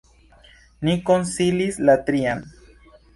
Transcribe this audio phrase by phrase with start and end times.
[0.87, 2.43] Ni konsilis la trian.